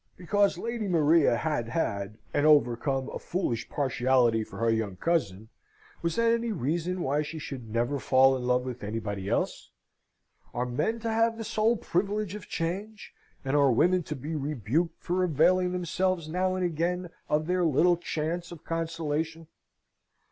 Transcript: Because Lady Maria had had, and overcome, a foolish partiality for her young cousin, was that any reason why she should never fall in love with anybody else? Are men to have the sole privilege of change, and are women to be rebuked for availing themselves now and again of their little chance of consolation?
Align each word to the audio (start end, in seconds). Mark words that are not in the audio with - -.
Because 0.17 0.57
Lady 0.57 0.87
Maria 0.87 1.35
had 1.37 1.67
had, 1.69 2.17
and 2.33 2.43
overcome, 2.47 3.07
a 3.13 3.19
foolish 3.19 3.69
partiality 3.69 4.43
for 4.43 4.57
her 4.57 4.71
young 4.71 4.95
cousin, 4.95 5.49
was 6.01 6.15
that 6.15 6.31
any 6.31 6.51
reason 6.51 7.03
why 7.03 7.21
she 7.21 7.37
should 7.37 7.69
never 7.69 7.99
fall 7.99 8.35
in 8.35 8.47
love 8.47 8.65
with 8.65 8.83
anybody 8.83 9.29
else? 9.29 9.69
Are 10.55 10.65
men 10.65 10.97
to 11.01 11.09
have 11.11 11.37
the 11.37 11.43
sole 11.43 11.77
privilege 11.77 12.33
of 12.33 12.47
change, 12.47 13.13
and 13.45 13.55
are 13.55 13.71
women 13.71 14.01
to 14.05 14.15
be 14.15 14.33
rebuked 14.35 15.03
for 15.03 15.23
availing 15.23 15.71
themselves 15.71 16.27
now 16.27 16.55
and 16.55 16.65
again 16.65 17.11
of 17.29 17.45
their 17.45 17.63
little 17.63 17.97
chance 17.97 18.51
of 18.51 18.63
consolation? 18.63 19.45